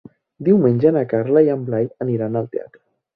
Diumenge 0.45 0.91
na 0.95 1.03
Carla 1.11 1.43
i 1.47 1.51
en 1.57 1.67
Blai 1.67 1.85
aniran 2.07 2.41
al 2.41 2.49
teatre. 2.57 2.83